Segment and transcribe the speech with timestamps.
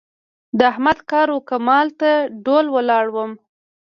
[0.57, 2.11] د احمد کار و کمال ته
[2.45, 3.31] ډول ولاړم.